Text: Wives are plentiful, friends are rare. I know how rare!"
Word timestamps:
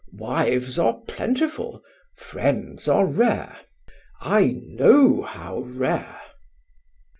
Wives 0.17 0.79
are 0.79 0.97
plentiful, 1.07 1.83
friends 2.15 2.87
are 2.87 3.05
rare. 3.05 3.59
I 4.19 4.57
know 4.65 5.21
how 5.21 5.59
rare!" 5.59 6.19